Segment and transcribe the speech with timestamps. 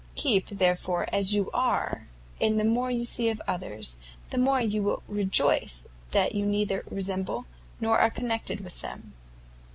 [0.15, 2.07] Keep therefore as you are,
[2.41, 3.97] and the more you see of others,
[4.31, 7.45] the more you will rejoice that you neither resemble
[7.79, 9.13] nor are connected with them."